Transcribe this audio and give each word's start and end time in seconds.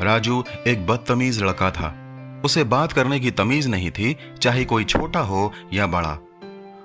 राजू 0.00 0.44
एक 0.66 0.86
बदतमीज 0.86 1.42
लड़का 1.42 1.70
था। 1.70 2.04
उसे 2.44 2.64
बात 2.64 2.92
करने 2.92 3.20
की 3.20 3.30
तमीज 3.30 3.68
नहीं 3.68 3.90
थी, 3.90 4.16
चाहे 4.42 4.64
कोई 4.64 4.84
छोटा 4.84 5.20
हो 5.20 5.52
या 5.72 5.86
बड़ा। 5.86 6.18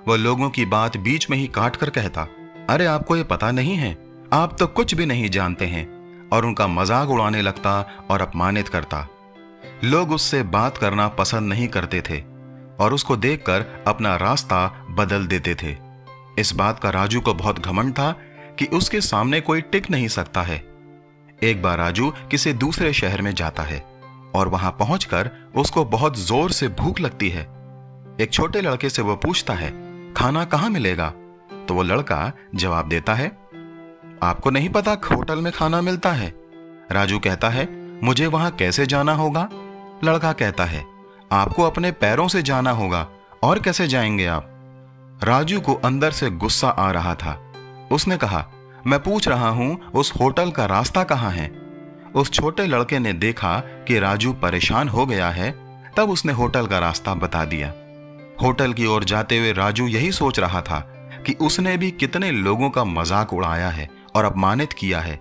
वह 0.08 0.18
लोगों 0.18 0.50
की 0.50 0.66
बात 0.66 0.98
बीच 0.98 1.30
में 1.30 1.38
ही 1.38 1.48
काट 1.48 1.76
कर 1.76 1.90
कहता, 1.90 2.28
अरे, 2.70 2.86
आपको 2.86 3.16
ये 3.16 3.24
पता 3.24 3.52
नहीं 3.52 3.76
है? 3.76 3.98
आप 4.34 4.56
तो 4.60 4.68
कुछ 4.68 4.96
भी 4.96 5.06
नहीं 5.06 5.30
जानते 5.30 5.66
हैं। 5.66 6.04
और 6.30 6.46
उनका 6.46 6.68
मज़ाक 6.68 7.10
उड़ाने 7.10 7.42
लगता 7.42 8.06
और 8.10 8.22
अपमानित 8.22 8.68
करता। 8.68 9.08
लोग 9.84 10.12
उससे 10.12 10.44
बात 10.44 10.78
करना 10.78 11.08
पसंद 11.08 11.50
नहीं 11.50 11.68
करते 11.68 12.02
थे 12.02 12.22
और 12.80 12.94
उसको 12.94 13.16
देखकर 13.16 13.84
अपना 13.88 14.16
रास्ता 14.16 14.88
बदल 14.90 15.26
देते 15.26 15.56
थे। 15.56 15.78
इस 16.40 16.56
बात 16.56 16.80
का 16.80 16.90
राजू 16.90 17.22
को 17.22 17.34
बहुत 17.34 17.60
घमंड 17.60 17.94
था 17.94 18.12
कि 18.60 18.66
उसके 18.66 19.02
सामने 19.02 19.42
कोई 19.42 19.62
टिक 19.62 19.92
नहीं 19.92 20.08
सकता 20.08 20.42
है। 20.42 20.73
एक 21.44 21.62
बार 21.62 21.78
राजू 21.78 22.10
किसी 22.32 22.54
दूसरे 22.54 22.94
शहर 22.94 23.22
में 23.22 23.34
जाता 23.36 23.64
है 23.64 23.80
और 24.36 24.48
वहाँ 24.48 24.72
पहुंचकर 24.72 25.30
उसको 25.56 25.84
बहुत 25.86 26.18
ज़ोर 26.18 26.52
से 26.52 26.68
भूख 26.68 27.00
लगती 27.00 27.30
है। 27.30 27.42
एक 28.22 28.30
छोटे 28.32 28.62
लड़के 28.62 28.90
से 28.90 29.02
वो 29.02 29.16
पूछता 29.16 29.54
है, 29.54 29.72
खाना 30.14 30.44
कहाँ 30.46 30.70
मिलेगा? 30.70 31.10
तो 31.68 31.74
वो 31.74 31.84
लड़का 31.84 32.32
जवाब 32.56 32.90
देता 32.90 33.14
है, 33.14 33.28
आपको 34.24 34.50
नहीं 34.50 34.70
पता 34.70 34.98
होटल 35.12 35.40
में 35.40 35.52
खाना 35.54 35.82
मिलता 35.82 36.12
है। 36.12 36.34
राजू 36.92 37.20
कहता 37.20 37.50
है, 37.50 37.68
मुझे 38.04 38.28
वहाँ 38.28 38.52
कैसे 38.52 38.86
जाना 38.86 39.14
होगा? 39.14 39.48
लड़का 40.04 40.32
कहता 40.34 40.66
है, 40.66 40.86
आपको 41.32 41.64
अपने 41.64 41.92
पैरों 41.92 42.28
से 42.28 42.42
जाना 42.42 42.72
होगा, 42.72 43.08
और 43.44 43.60
कैसे 43.60 43.88
जाएँगे 43.88 44.26
आप? 44.26 44.50
राजू 45.24 45.62
को 45.62 45.74
अंदर 45.74 46.12
से 46.12 46.30
गुस्सा 46.30 46.70
आ 46.70 46.92
रहा 46.92 47.16
था। 47.16 47.40
उसने 47.92 48.18
कहा 48.18 48.46
मैं 48.86 49.00
पूछ 49.00 49.28
रहा 49.28 49.50
हूँ, 49.50 49.78
उस 49.92 50.12
होटल 50.12 50.50
का 50.52 50.66
रास्ता 50.66 51.04
कहाँ 51.04 51.32
है? 51.32 51.48
उस 52.16 52.32
छोटे 52.32 52.66
लड़के 52.66 53.00
ने 53.00 53.14
देखा 53.14 53.60
कि 53.88 54.00
राजू 54.00 54.34
परेशान 54.34 54.90
हो 54.90 55.06
गया 55.06 55.30
है, 55.30 55.52
तब 55.98 56.10
उसने 56.10 56.34
होटल 56.34 56.68
का 56.68 56.80
रास्ता 56.80 57.14
बता 57.16 57.44
दिया। 57.46 57.74
होटल 58.42 58.74
की 58.74 58.86
ओर 58.86 59.04
जाते 59.04 59.38
हुए 59.38 59.52
राजू 59.54 59.88
यही 59.88 60.12
सोच 60.12 60.40
रहा 60.40 60.62
था 60.62 60.80
कि 61.26 61.34
उसने 61.42 61.78
भी 61.78 61.92
कितने 61.92 62.32
लोगों 62.32 62.70
का 62.70 62.84
मज़ाक 62.84 63.34
उड़ाया 63.34 63.70
है 63.70 63.90
और 64.16 64.26
अपमानित 64.26 64.74
किया 64.74 65.00
है, 65.00 65.16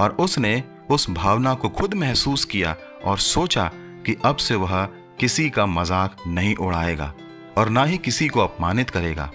और 0.00 0.16
उसने 0.20 0.62
उस 0.90 1.10
भावना 1.10 1.54
को 1.54 1.68
खुद 1.68 1.94
महसूस 1.94 2.44
किया 2.44 2.76
और 3.04 3.18
सोचा 3.18 3.70
कि 4.06 4.16
अब 4.24 4.36
से 4.36 4.54
वह 4.54 4.84
किसी 5.20 5.48
का 5.50 5.66
मज़ाक 5.66 6.16
नहीं 6.26 6.54
उड़ाएगा 6.56 7.12
और 7.58 7.68
ना 7.68 7.84
ही 7.84 7.98
किसी 7.98 8.28
को 8.28 8.40
अपमानित 8.40 8.90
करेगा। 8.90 9.30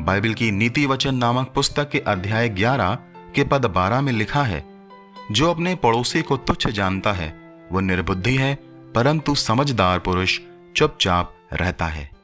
बाइबल 0.00 0.34
की 0.34 0.50
नीति 0.50 0.86
वचन 0.86 1.14
नामक 1.14 1.52
पुस्तक 1.54 1.88
के 1.90 1.98
अध्याय 1.98 2.48
11 2.48 2.96
के 3.34 3.44
पद 3.44 3.66
12 3.66 4.00
में 4.00 4.12
लिखा 4.12 4.42
है, 4.42 4.64
जो 5.32 5.50
अपने 5.50 5.74
पड़ोसी 5.74 6.22
को 6.22 6.36
तुच्छ 6.36 6.68
जानता 6.68 7.12
है 7.12 7.28
वो 7.72 7.80
निर्बुद्धि 7.80 8.34
है, 8.36 8.54
परंतु 8.94 9.34
समझदार 9.34 9.98
पुरुष 9.98 10.38
चुपचाप 10.76 11.34
रहता 11.52 11.86
है। 11.86 12.17